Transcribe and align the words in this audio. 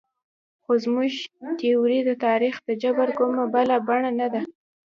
خو 0.63 0.71
زموږ 0.83 1.11
تیوري 1.59 1.99
د 2.05 2.11
تاریخ 2.25 2.55
جبر 2.81 3.09
کومه 3.17 3.43
بله 3.55 3.75
بڼه 3.87 4.11
نه 4.19 4.27
ده. 4.33 4.41